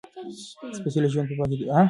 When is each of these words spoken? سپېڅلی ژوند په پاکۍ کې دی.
سپېڅلی 0.77 1.09
ژوند 1.13 1.27
په 1.29 1.35
پاکۍ 1.39 1.55
کې 1.57 1.57
دی. 1.59 1.65